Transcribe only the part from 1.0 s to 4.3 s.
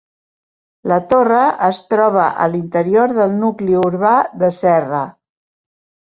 torre es troba a l'interior del nucli urbà